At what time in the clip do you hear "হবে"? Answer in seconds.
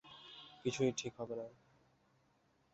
1.17-1.35